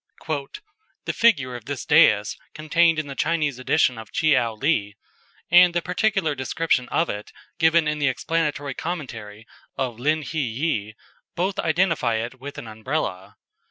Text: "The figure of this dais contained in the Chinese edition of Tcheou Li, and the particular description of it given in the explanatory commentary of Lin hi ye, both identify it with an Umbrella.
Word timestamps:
"The 1.05 1.13
figure 1.13 1.55
of 1.55 1.65
this 1.65 1.85
dais 1.85 2.35
contained 2.55 2.97
in 2.97 3.05
the 3.05 3.13
Chinese 3.13 3.59
edition 3.59 3.99
of 3.99 4.11
Tcheou 4.11 4.59
Li, 4.59 4.95
and 5.51 5.75
the 5.75 5.81
particular 5.83 6.33
description 6.33 6.89
of 6.89 7.07
it 7.07 7.31
given 7.59 7.87
in 7.87 7.99
the 7.99 8.07
explanatory 8.07 8.73
commentary 8.73 9.45
of 9.77 9.99
Lin 9.99 10.23
hi 10.23 10.39
ye, 10.39 10.95
both 11.35 11.59
identify 11.59 12.15
it 12.15 12.39
with 12.39 12.57
an 12.57 12.67
Umbrella. 12.67 13.35